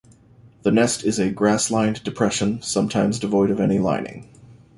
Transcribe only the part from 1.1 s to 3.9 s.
a grass-lined depression, sometimes devoid of any